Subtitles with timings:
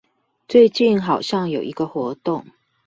[0.47, 2.47] 最近好像有一個活動